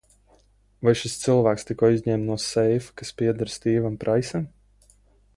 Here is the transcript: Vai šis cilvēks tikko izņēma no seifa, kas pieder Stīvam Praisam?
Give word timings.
Vai 0.87 0.93
šis 1.01 1.17
cilvēks 1.25 1.67
tikko 1.69 1.89
izņēma 1.97 2.25
no 2.29 2.37
seifa, 2.45 2.95
kas 3.01 3.13
pieder 3.19 3.53
Stīvam 3.57 3.99
Praisam? 4.05 4.49